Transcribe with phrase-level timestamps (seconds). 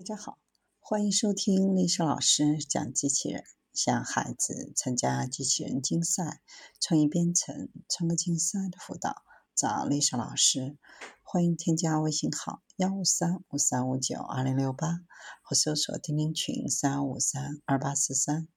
[0.00, 0.38] 大家好，
[0.78, 3.44] 欢迎收听丽莎老师讲机器人。
[3.74, 6.40] 向孩子参加机器人竞赛、
[6.80, 9.16] 创意编程、创客竞赛的辅导，
[9.54, 10.78] 找丽莎老师。
[11.22, 15.00] 欢迎添加微信号幺五三五三五九二零六八，
[15.42, 18.48] 或搜索钉钉群三五三二八四三。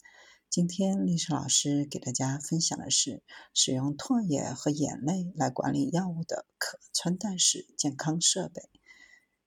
[0.50, 3.22] 今天丽莎老师给大家分享的是
[3.54, 8.70] 使用唾液和眼泪来管理药物的可穿戴式健康设备。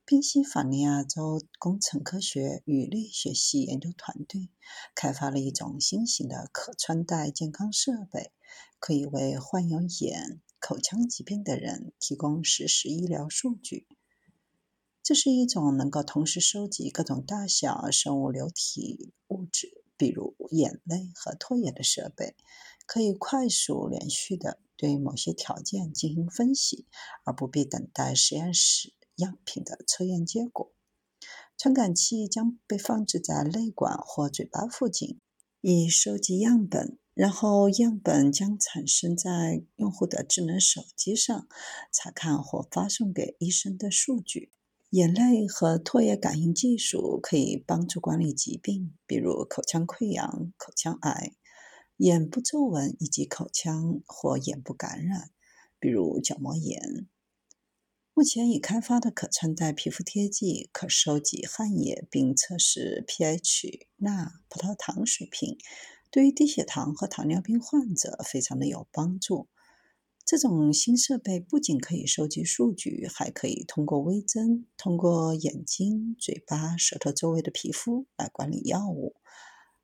[0.08, 4.50] 宾夕法尼亚州工程科学与力学系研究团队
[4.94, 8.30] 开发了一种新型的可穿戴健康设备，
[8.78, 13.88] 可以为患有眼、口腔疾病的人提供实时医疗数据。
[15.02, 22.36] 这是一种能够同时收集各种大小生物流体物质，比如眼泪和唾液的设备，
[22.86, 26.86] 可以快速、连续的对某些条件进行分析，
[27.24, 28.92] 而不必等待实验室。
[29.16, 30.72] 样品的测验结果，
[31.56, 35.20] 传感器将被放置在泪管或嘴巴附近，
[35.60, 41.48] 以收集样本，然后样本将产生在用户的智能手机上
[41.92, 44.52] 查看或发送给医生的数据。
[44.90, 51.32] 眼泪和唾液感应技术可以帮助管理疾病，比如口腔溃疡、口腔癌、
[51.96, 55.30] 眼部皱纹以及口腔或眼部感染，
[55.80, 57.08] 比如角膜炎。
[58.18, 65.58] 目前已开发的可穿戴皮肤贴剂可收集汗液并测试 pH、钠、葡萄糖水平，
[66.10, 69.48] 对于低血糖和糖尿病患者非常的有帮助。
[70.24, 79.16] 这种新设备不仅可以收集数据，还可以通过微针通过眼睛、嘴巴、舌头周围的皮肤来管理药物。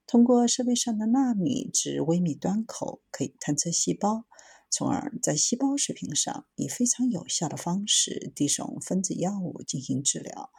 [0.06, 4.24] 通过设备上的纳米至微米端口，可以探测细胞。
[4.72, 10.50] 从而在细胞水平上以非常有效的方式递送分子药物进行治疗。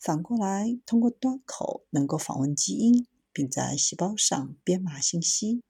[0.00, 5.62] 反过来，通过端口能够访问基因，并在细胞上编码信息。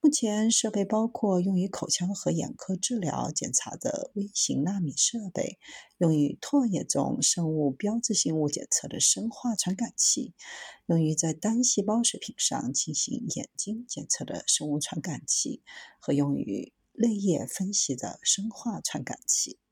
[0.00, 5.58] 目前设备包括用于口腔和眼科治疗检查的微型纳米设备，
[5.96, 10.34] 用于唾液中生物标志性物检测的生化传感器，
[10.86, 15.62] 用于在单细胞水平上进行眼睛检测的生物传感器，
[15.98, 16.72] 和用于。
[16.98, 19.58] 泪液分析的生化传感器。